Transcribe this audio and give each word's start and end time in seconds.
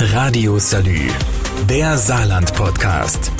Radio 0.00 0.60
Salü, 0.60 1.08
der 1.68 1.98
Saarland-Podcast. 1.98 3.32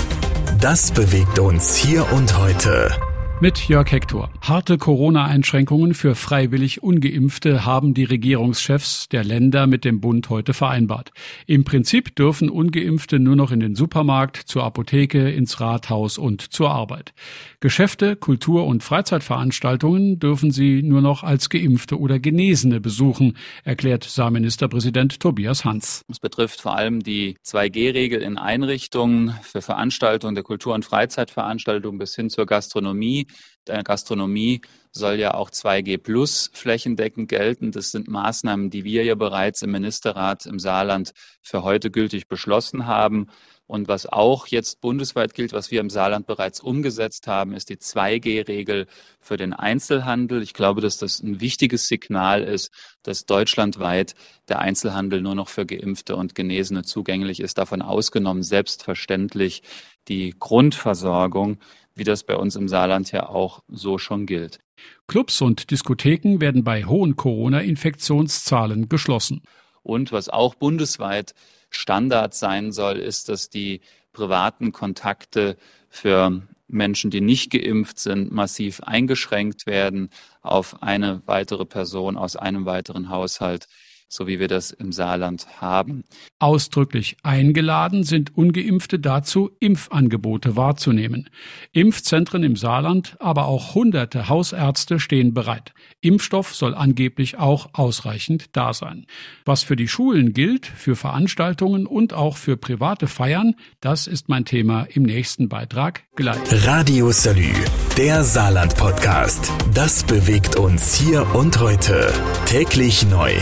Das 0.60 0.90
bewegt 0.90 1.38
uns 1.38 1.76
hier 1.76 2.10
und 2.12 2.36
heute. 2.36 3.07
Mit 3.40 3.68
Jörg 3.68 3.92
Hector. 3.92 4.30
Harte 4.40 4.78
Corona-Einschränkungen 4.78 5.94
für 5.94 6.16
freiwillig 6.16 6.82
ungeimpfte 6.82 7.64
haben 7.64 7.94
die 7.94 8.02
Regierungschefs 8.02 9.08
der 9.10 9.22
Länder 9.22 9.68
mit 9.68 9.84
dem 9.84 10.00
Bund 10.00 10.28
heute 10.28 10.54
vereinbart. 10.54 11.12
Im 11.46 11.62
Prinzip 11.62 12.16
dürfen 12.16 12.50
ungeimpfte 12.50 13.20
nur 13.20 13.36
noch 13.36 13.52
in 13.52 13.60
den 13.60 13.76
Supermarkt, 13.76 14.38
zur 14.38 14.64
Apotheke, 14.64 15.30
ins 15.30 15.60
Rathaus 15.60 16.18
und 16.18 16.52
zur 16.52 16.70
Arbeit. 16.70 17.12
Geschäfte, 17.60 18.16
Kultur- 18.16 18.66
und 18.66 18.82
Freizeitveranstaltungen 18.82 20.18
dürfen 20.18 20.50
sie 20.50 20.82
nur 20.82 21.00
noch 21.00 21.22
als 21.22 21.48
geimpfte 21.48 21.96
oder 21.96 22.18
Genesene 22.18 22.80
besuchen, 22.80 23.36
erklärt 23.62 24.02
Saarministerpräsident 24.02 25.20
Tobias 25.20 25.64
Hans. 25.64 26.02
Es 26.08 26.18
betrifft 26.18 26.60
vor 26.60 26.76
allem 26.76 27.04
die 27.04 27.36
2G-Regel 27.46 28.20
in 28.20 28.36
Einrichtungen 28.36 29.32
für 29.42 29.62
Veranstaltungen 29.62 30.34
der 30.34 30.42
Kultur- 30.42 30.74
und 30.74 30.84
Freizeitveranstaltungen 30.84 32.00
bis 32.00 32.16
hin 32.16 32.30
zur 32.30 32.44
Gastronomie 32.44 33.27
der 33.66 33.82
Gastronomie 33.82 34.62
soll 34.92 35.14
ja 35.14 35.34
auch 35.34 35.50
2G 35.50 35.98
plus 35.98 36.50
flächendeckend 36.52 37.28
gelten. 37.28 37.72
Das 37.72 37.90
sind 37.90 38.08
Maßnahmen, 38.08 38.70
die 38.70 38.84
wir 38.84 39.04
ja 39.04 39.14
bereits 39.14 39.62
im 39.62 39.70
Ministerrat 39.70 40.46
im 40.46 40.58
Saarland 40.58 41.12
für 41.42 41.62
heute 41.62 41.90
gültig 41.90 42.28
beschlossen 42.28 42.86
haben. 42.86 43.28
Und 43.68 43.86
was 43.86 44.06
auch 44.06 44.48
jetzt 44.48 44.80
bundesweit 44.80 45.34
gilt, 45.34 45.52
was 45.52 45.70
wir 45.70 45.80
im 45.80 45.90
Saarland 45.90 46.26
bereits 46.26 46.58
umgesetzt 46.58 47.28
haben, 47.28 47.52
ist 47.52 47.68
die 47.68 47.76
2G-Regel 47.76 48.86
für 49.20 49.36
den 49.36 49.52
Einzelhandel. 49.52 50.42
Ich 50.42 50.54
glaube, 50.54 50.80
dass 50.80 50.98
das 50.98 51.20
ein 51.20 51.40
wichtiges 51.40 51.86
Signal 51.86 52.42
ist, 52.42 52.72
dass 53.04 53.26
deutschlandweit 53.26 54.14
der 54.48 54.58
Einzelhandel 54.58 55.20
nur 55.20 55.36
noch 55.36 55.48
für 55.48 55.66
Geimpfte 55.66 56.16
und 56.16 56.34
Genesene 56.34 56.82
zugänglich 56.82 57.38
ist. 57.38 57.58
Davon 57.58 57.82
ausgenommen 57.82 58.42
selbstverständlich 58.42 59.62
die 60.08 60.34
Grundversorgung 60.36 61.58
wie 61.98 62.04
das 62.04 62.22
bei 62.22 62.36
uns 62.36 62.56
im 62.56 62.68
Saarland 62.68 63.12
ja 63.12 63.28
auch 63.28 63.62
so 63.68 63.98
schon 63.98 64.24
gilt. 64.24 64.60
Clubs 65.08 65.40
und 65.40 65.70
Diskotheken 65.70 66.40
werden 66.40 66.62
bei 66.62 66.84
hohen 66.84 67.16
Corona-Infektionszahlen 67.16 68.88
geschlossen. 68.88 69.42
Und 69.82 70.12
was 70.12 70.28
auch 70.28 70.54
bundesweit 70.54 71.34
Standard 71.70 72.34
sein 72.34 72.72
soll, 72.72 72.98
ist, 72.98 73.28
dass 73.28 73.50
die 73.50 73.80
privaten 74.12 74.72
Kontakte 74.72 75.56
für 75.88 76.42
Menschen, 76.68 77.10
die 77.10 77.20
nicht 77.20 77.50
geimpft 77.50 77.98
sind, 77.98 78.30
massiv 78.30 78.80
eingeschränkt 78.80 79.66
werden 79.66 80.10
auf 80.42 80.82
eine 80.82 81.22
weitere 81.26 81.64
Person 81.64 82.16
aus 82.16 82.36
einem 82.36 82.66
weiteren 82.66 83.08
Haushalt 83.08 83.68
so 84.08 84.26
wie 84.26 84.40
wir 84.40 84.48
das 84.48 84.70
im 84.70 84.90
Saarland 84.90 85.46
haben. 85.60 86.04
Ausdrücklich 86.38 87.16
eingeladen 87.22 88.04
sind 88.04 88.36
ungeimpfte 88.36 88.98
dazu, 88.98 89.50
Impfangebote 89.60 90.56
wahrzunehmen. 90.56 91.28
Impfzentren 91.72 92.42
im 92.42 92.56
Saarland, 92.56 93.16
aber 93.20 93.46
auch 93.46 93.74
hunderte 93.74 94.28
Hausärzte 94.28 94.98
stehen 94.98 95.34
bereit. 95.34 95.72
Impfstoff 96.00 96.54
soll 96.54 96.74
angeblich 96.74 97.38
auch 97.38 97.70
ausreichend 97.74 98.56
da 98.56 98.72
sein. 98.72 99.06
Was 99.44 99.62
für 99.62 99.76
die 99.76 99.88
Schulen 99.88 100.32
gilt, 100.32 100.66
für 100.66 100.96
Veranstaltungen 100.96 101.86
und 101.86 102.14
auch 102.14 102.36
für 102.36 102.56
private 102.56 103.08
Feiern, 103.08 103.54
das 103.80 104.06
ist 104.06 104.28
mein 104.28 104.44
Thema 104.44 104.84
im 104.84 105.02
nächsten 105.02 105.48
Beitrag 105.48 106.04
gleich. 106.16 106.38
Radio 106.66 107.10
Salü, 107.12 107.52
der 107.96 108.24
Saarland 108.24 108.76
Podcast. 108.76 109.52
Das 109.74 110.04
bewegt 110.04 110.56
uns 110.56 110.94
hier 110.94 111.34
und 111.34 111.60
heute. 111.60 112.12
Täglich 112.46 113.06
neu 113.06 113.34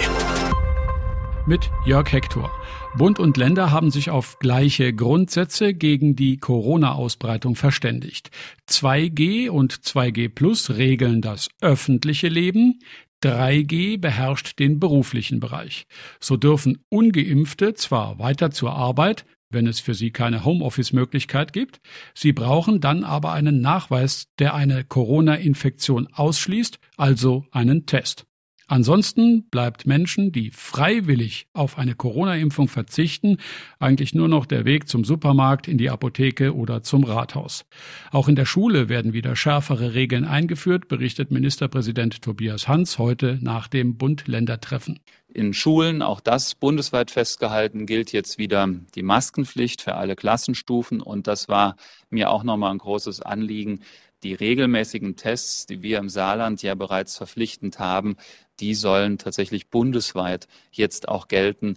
mit 1.46 1.70
Jörg 1.84 2.10
Hector. 2.12 2.50
Bund 2.96 3.18
und 3.18 3.36
Länder 3.36 3.70
haben 3.70 3.90
sich 3.90 4.10
auf 4.10 4.38
gleiche 4.38 4.92
Grundsätze 4.92 5.74
gegen 5.74 6.16
die 6.16 6.38
Corona-Ausbreitung 6.38 7.54
verständigt. 7.54 8.30
2G 8.68 9.48
und 9.48 9.72
2G 9.72 10.28
Plus 10.28 10.76
regeln 10.76 11.22
das 11.22 11.48
öffentliche 11.60 12.28
Leben. 12.28 12.80
3G 13.22 13.98
beherrscht 13.98 14.58
den 14.58 14.80
beruflichen 14.80 15.40
Bereich. 15.40 15.86
So 16.20 16.36
dürfen 16.36 16.84
ungeimpfte 16.88 17.74
zwar 17.74 18.18
weiter 18.18 18.50
zur 18.50 18.72
Arbeit, 18.72 19.24
wenn 19.48 19.66
es 19.66 19.80
für 19.80 19.94
sie 19.94 20.10
keine 20.10 20.44
Homeoffice-Möglichkeit 20.44 21.52
gibt. 21.52 21.80
Sie 22.14 22.32
brauchen 22.32 22.80
dann 22.80 23.04
aber 23.04 23.32
einen 23.32 23.60
Nachweis, 23.60 24.26
der 24.38 24.54
eine 24.54 24.84
Corona-Infektion 24.84 26.08
ausschließt, 26.12 26.78
also 26.96 27.46
einen 27.52 27.86
Test. 27.86 28.26
Ansonsten 28.68 29.44
bleibt 29.48 29.86
Menschen, 29.86 30.32
die 30.32 30.50
freiwillig 30.50 31.46
auf 31.52 31.78
eine 31.78 31.94
Corona-Impfung 31.94 32.66
verzichten, 32.66 33.36
eigentlich 33.78 34.12
nur 34.12 34.26
noch 34.26 34.44
der 34.44 34.64
Weg 34.64 34.88
zum 34.88 35.04
Supermarkt, 35.04 35.68
in 35.68 35.78
die 35.78 35.88
Apotheke 35.88 36.54
oder 36.54 36.82
zum 36.82 37.04
Rathaus. 37.04 37.64
Auch 38.10 38.26
in 38.26 38.34
der 38.34 38.44
Schule 38.44 38.88
werden 38.88 39.12
wieder 39.12 39.36
schärfere 39.36 39.94
Regeln 39.94 40.24
eingeführt, 40.24 40.88
berichtet 40.88 41.30
Ministerpräsident 41.30 42.22
Tobias 42.22 42.66
Hans 42.66 42.98
heute 42.98 43.38
nach 43.40 43.68
dem 43.68 43.96
Bund-Länder-Treffen. 43.96 44.98
In 45.32 45.52
Schulen, 45.52 46.02
auch 46.02 46.20
das 46.20 46.54
bundesweit 46.54 47.10
festgehalten, 47.10 47.84
gilt 47.84 48.10
jetzt 48.10 48.38
wieder 48.38 48.68
die 48.94 49.02
Maskenpflicht 49.02 49.82
für 49.82 49.94
alle 49.94 50.16
Klassenstufen. 50.16 51.02
Und 51.02 51.26
das 51.26 51.46
war 51.48 51.76
mir 52.08 52.30
auch 52.30 52.42
nochmal 52.42 52.72
ein 52.72 52.78
großes 52.78 53.20
Anliegen, 53.20 53.80
die 54.26 54.34
regelmäßigen 54.34 55.14
Tests, 55.14 55.66
die 55.66 55.82
wir 55.82 55.98
im 55.98 56.08
Saarland 56.08 56.60
ja 56.60 56.74
bereits 56.74 57.16
verpflichtend 57.16 57.78
haben, 57.78 58.16
die 58.58 58.74
sollen 58.74 59.18
tatsächlich 59.18 59.70
bundesweit 59.70 60.48
jetzt 60.72 61.08
auch 61.08 61.28
gelten. 61.28 61.76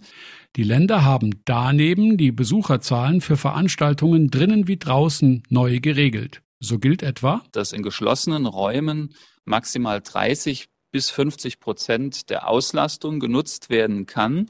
Die 0.56 0.64
Länder 0.64 1.04
haben 1.04 1.42
daneben 1.44 2.16
die 2.16 2.32
Besucherzahlen 2.32 3.20
für 3.20 3.36
Veranstaltungen 3.36 4.30
drinnen 4.30 4.66
wie 4.66 4.78
draußen 4.78 5.44
neu 5.48 5.78
geregelt. 5.78 6.42
So 6.58 6.80
gilt 6.80 7.04
etwa, 7.04 7.42
dass 7.52 7.72
in 7.72 7.84
geschlossenen 7.84 8.46
Räumen 8.46 9.14
maximal 9.44 10.00
30 10.00 10.68
bis 10.90 11.10
50 11.10 11.60
Prozent 11.60 12.30
der 12.30 12.48
Auslastung 12.48 13.20
genutzt 13.20 13.70
werden 13.70 14.06
kann. 14.06 14.46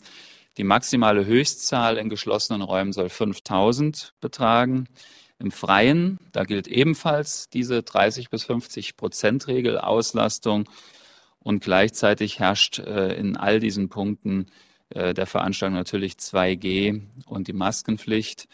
Die 0.57 0.65
maximale 0.65 1.27
Höchstzahl 1.27 1.99
in 1.99 2.09
geschlossenen 2.09 2.63
Räumen 2.63 2.95
soll 2.95 3.11
5000 3.11 4.15
betragen. 4.21 4.89
Im 5.41 5.51
Freien, 5.51 6.19
da 6.33 6.45
gilt 6.45 6.69
ebenfalls 6.69 7.49
diese 7.49 7.83
30 7.83 8.29
bis 8.29 8.45
50 8.45 8.99
Prozent 8.99 9.47
Regel 9.49 9.79
Auslastung 9.79 10.69
und 11.39 11.65
gleichzeitig 11.65 12.39
herrscht 12.39 12.79
äh, 12.79 13.15
in 13.15 13.39
all 13.39 13.59
diesen 13.59 13.89
Punkten 13.89 14.47
äh, 14.91 15.15
der 15.15 15.27
Veranstaltung 15.27 15.77
natürlich 15.77 16.15
2G 16.15 17.01
und 17.25 17.49
die 17.49 17.55
Maskenpflicht. 17.55 18.49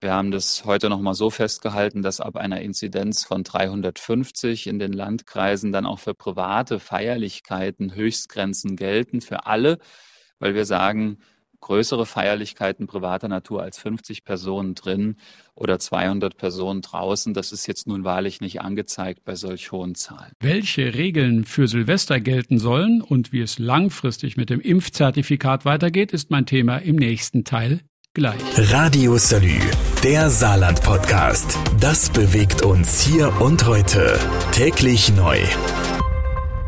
Wir 0.00 0.14
haben 0.14 0.30
das 0.30 0.64
heute 0.64 0.88
noch 0.88 1.00
mal 1.00 1.12
so 1.12 1.28
festgehalten, 1.28 2.00
dass 2.00 2.22
ab 2.22 2.36
einer 2.36 2.62
Inzidenz 2.62 3.26
von 3.26 3.44
350 3.44 4.66
in 4.66 4.78
den 4.78 4.94
Landkreisen 4.94 5.72
dann 5.72 5.84
auch 5.84 5.98
für 5.98 6.14
private 6.14 6.80
Feierlichkeiten 6.80 7.94
Höchstgrenzen 7.94 8.76
gelten 8.76 9.20
für 9.20 9.44
alle, 9.44 9.78
weil 10.38 10.54
wir 10.54 10.64
sagen, 10.64 11.18
größere 11.60 12.06
Feierlichkeiten 12.06 12.86
privater 12.86 13.28
Natur 13.28 13.62
als 13.62 13.78
50 13.78 14.24
Personen 14.24 14.74
drin 14.74 15.16
oder 15.54 15.78
200 15.78 16.36
Personen 16.36 16.82
draußen. 16.82 17.34
Das 17.34 17.52
ist 17.52 17.66
jetzt 17.66 17.86
nun 17.86 18.04
wahrlich 18.04 18.40
nicht 18.40 18.60
angezeigt 18.60 19.24
bei 19.24 19.34
solch 19.34 19.72
hohen 19.72 19.94
Zahlen. 19.94 20.32
Welche 20.40 20.94
Regeln 20.94 21.44
für 21.44 21.68
Silvester 21.68 22.20
gelten 22.20 22.58
sollen 22.58 23.02
und 23.02 23.32
wie 23.32 23.40
es 23.40 23.58
langfristig 23.58 24.36
mit 24.36 24.50
dem 24.50 24.60
Impfzertifikat 24.60 25.64
weitergeht, 25.64 26.12
ist 26.12 26.30
mein 26.30 26.46
Thema 26.46 26.78
im 26.78 26.96
nächsten 26.96 27.44
Teil 27.44 27.80
gleich. 28.14 28.40
Radio 28.72 29.16
Salü, 29.16 29.58
der 30.02 30.30
Saarland-Podcast. 30.30 31.58
Das 31.80 32.10
bewegt 32.10 32.62
uns 32.62 33.00
hier 33.02 33.32
und 33.40 33.66
heute. 33.66 34.18
Täglich 34.52 35.12
neu. 35.14 35.38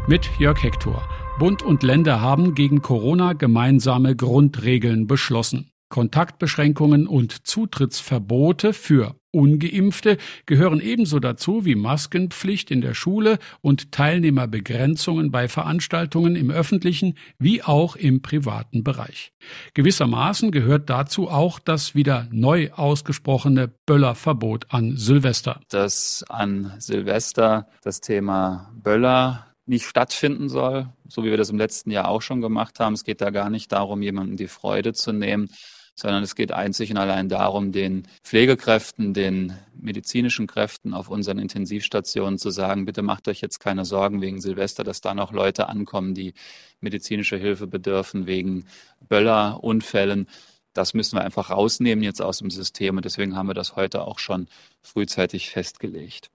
Mit 0.06 0.28
Jörg 0.38 0.62
Hector. 0.62 1.19
Bund 1.38 1.62
und 1.62 1.82
Länder 1.82 2.20
haben 2.20 2.54
gegen 2.54 2.82
Corona 2.82 3.32
gemeinsame 3.32 4.14
Grundregeln 4.16 5.06
beschlossen. 5.06 5.70
Kontaktbeschränkungen 5.90 7.06
und 7.06 7.46
Zutrittsverbote 7.46 8.72
für 8.72 9.16
ungeimpfte 9.32 10.18
gehören 10.46 10.80
ebenso 10.80 11.18
dazu 11.18 11.64
wie 11.64 11.74
Maskenpflicht 11.74 12.70
in 12.70 12.80
der 12.80 12.94
Schule 12.94 13.38
und 13.60 13.92
Teilnehmerbegrenzungen 13.92 15.30
bei 15.30 15.48
Veranstaltungen 15.48 16.36
im 16.36 16.50
öffentlichen 16.50 17.16
wie 17.38 17.62
auch 17.62 17.96
im 17.96 18.22
privaten 18.22 18.84
Bereich. 18.84 19.32
Gewissermaßen 19.74 20.52
gehört 20.52 20.90
dazu 20.90 21.28
auch 21.28 21.58
das 21.58 21.94
wieder 21.94 22.28
neu 22.30 22.70
ausgesprochene 22.72 23.72
Böllerverbot 23.86 24.66
an 24.70 24.96
Silvester. 24.96 25.60
Dass 25.70 26.24
an 26.28 26.72
Silvester 26.78 27.68
das 27.82 28.00
Thema 28.00 28.72
Böller 28.74 29.49
nicht 29.70 29.86
stattfinden 29.86 30.48
soll, 30.48 30.88
so 31.08 31.22
wie 31.22 31.30
wir 31.30 31.36
das 31.36 31.50
im 31.50 31.56
letzten 31.56 31.92
Jahr 31.92 32.08
auch 32.08 32.22
schon 32.22 32.40
gemacht 32.40 32.80
haben. 32.80 32.94
Es 32.94 33.04
geht 33.04 33.20
da 33.20 33.30
gar 33.30 33.50
nicht 33.50 33.70
darum, 33.70 34.02
jemandem 34.02 34.36
die 34.36 34.48
Freude 34.48 34.92
zu 34.94 35.12
nehmen, 35.12 35.48
sondern 35.94 36.24
es 36.24 36.34
geht 36.34 36.50
einzig 36.50 36.90
und 36.90 36.96
allein 36.96 37.28
darum, 37.28 37.70
den 37.70 38.08
Pflegekräften, 38.24 39.14
den 39.14 39.54
medizinischen 39.72 40.48
Kräften 40.48 40.92
auf 40.92 41.08
unseren 41.08 41.38
Intensivstationen 41.38 42.36
zu 42.36 42.50
sagen, 42.50 42.84
bitte 42.84 43.02
macht 43.02 43.28
euch 43.28 43.40
jetzt 43.42 43.60
keine 43.60 43.84
Sorgen 43.84 44.20
wegen 44.20 44.40
Silvester, 44.40 44.82
dass 44.82 45.02
da 45.02 45.14
noch 45.14 45.30
Leute 45.30 45.68
ankommen, 45.68 46.14
die 46.14 46.34
medizinische 46.80 47.36
Hilfe 47.36 47.68
bedürfen 47.68 48.26
wegen 48.26 48.64
Böllerunfällen. 49.08 50.26
das 50.72 50.94
müssen 50.94 51.16
wir 51.16 51.22
einfach 51.22 51.50
rausnehmen 51.50 52.02
jetzt 52.02 52.20
aus 52.20 52.38
dem 52.38 52.50
System 52.50 52.96
und 52.96 53.04
deswegen 53.04 53.36
haben 53.36 53.48
wir 53.48 53.54
das 53.54 53.76
heute 53.76 54.02
auch 54.02 54.18
schon 54.18 54.48
frühzeitig 54.82 55.50
festgelegt. 55.50 56.30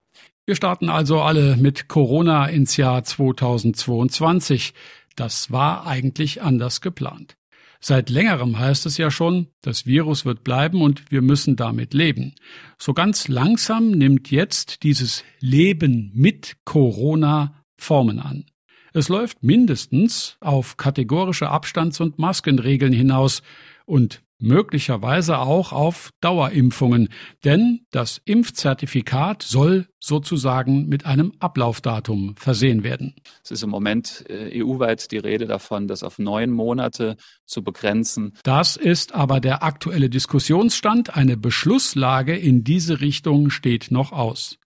Wir 0.48 0.56
starten 0.56 0.90
also 0.90 1.22
alle 1.22 1.58
mit 1.58 1.88
Corona 1.88 2.46
ins 2.46 2.78
Jahr 2.78 3.04
2022. 3.04 4.76
Das 5.16 5.50
war 5.52 5.88
eigentlich 5.88 6.44
anders 6.44 6.82
geplant. 6.82 7.36
Seit 7.80 8.12
längerem 8.12 8.60
heißt 8.60 8.86
es 8.86 8.98
ja 8.98 9.10
schon, 9.10 9.48
das 9.62 9.88
Virus 9.88 10.24
wird 10.24 10.44
bleiben 10.44 10.84
und 10.84 11.12
wir 11.12 11.24
müssen 11.24 11.56
damit 11.56 11.96
leben. 11.96 12.36
So 12.78 12.94
ganz 12.94 13.28
langsam 13.28 13.90
nimmt 13.90 14.30
jetzt 14.30 14.84
dieses 14.84 15.24
Leben 15.40 16.12
mit 16.14 16.58
Corona 16.64 17.64
Formen 17.76 18.20
an. 18.20 18.46
Es 18.94 19.10
läuft 19.10 19.44
mindestens 19.44 20.38
auf 20.42 20.78
kategorische 20.78 21.50
Abstands- 21.50 22.00
und 22.00 22.20
Maskenregeln 22.20 22.94
hinaus 22.94 23.42
und 23.86 24.22
möglicherweise 24.40 25.40
auch 25.40 25.72
auf 25.72 26.12
Dauerimpfungen, 26.22 27.10
denn 27.44 27.86
das 27.92 28.22
Impfzertifikat 28.26 29.44
soll 29.44 29.88
sozusagen 30.00 30.88
mit 30.88 31.06
einem 31.06 31.34
Ablaufdatum 31.40 32.36
versehen 32.38 32.84
werden. 32.84 33.16
Es 33.44 33.52
ist 33.52 33.64
im 33.64 33.70
Moment 33.70 34.26
äh, 34.30 34.62
EU-weit 34.64 35.12
die 35.12 35.18
Rede 35.18 35.48
davon, 35.48 35.88
das 35.88 36.04
auf 36.04 36.20
neun 36.20 36.52
Monate 36.52 37.18
zu 37.46 37.64
begrenzen. 37.64 38.34
Das 38.44 38.76
ist 38.76 39.16
aber 39.16 39.40
der 39.40 39.64
aktuelle 39.64 40.10
Diskussionsstand. 40.10 41.16
Eine 41.16 41.38
Beschlusslage 41.38 42.36
in 42.36 42.64
diese 42.64 43.02
Richtung 43.02 43.50
steht 43.50 43.90
noch 43.90 44.12
aus. 44.12 44.58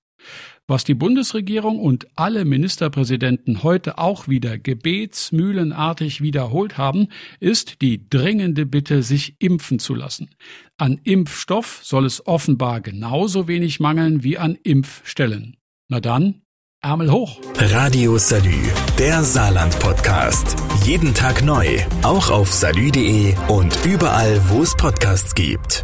Was 0.70 0.84
die 0.84 0.94
Bundesregierung 0.94 1.80
und 1.80 2.06
alle 2.16 2.46
Ministerpräsidenten 2.46 3.64
heute 3.64 3.98
auch 3.98 4.28
wieder 4.28 4.60
gebetsmühlenartig 4.60 6.22
wiederholt 6.22 6.78
haben, 6.78 7.08
ist 7.40 7.82
die 7.82 8.08
dringende 8.08 8.68
Bitte, 8.68 9.02
sich 9.02 9.36
impfen 9.40 9.80
zu 9.80 9.96
lassen. 9.96 10.30
An 10.78 11.00
Impfstoff 11.04 11.80
soll 11.82 12.06
es 12.06 12.28
offenbar 12.28 12.82
genauso 12.82 13.48
wenig 13.48 13.80
mangeln 13.80 14.24
wie 14.24 14.38
an 14.38 14.60
Impfstellen. 14.62 15.58
Na 15.88 16.00
dann, 16.02 16.44
Ärmel 16.82 17.12
hoch. 17.12 17.42
Radio 17.56 18.20
Salü, 18.20 18.62
der 19.00 19.24
Saarland-Podcast. 19.24 20.56
Jeden 20.86 21.16
Tag 21.16 21.44
neu, 21.44 21.66
auch 22.04 22.30
auf 22.30 22.54
salü.de 22.54 23.34
und 23.48 23.76
überall, 23.88 24.40
wo 24.50 24.62
es 24.62 24.76
Podcasts 24.76 25.34
gibt. 25.34 25.84